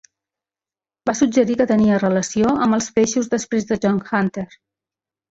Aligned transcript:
Va 1.09 1.13
suggerir 1.17 1.57
que 1.59 1.67
tenia 1.71 1.99
relació 2.03 2.53
amb 2.67 2.77
els 2.77 2.87
peixos 2.95 3.29
després 3.35 3.69
de 3.73 3.77
John 3.83 4.01
Hunter. 4.07 4.47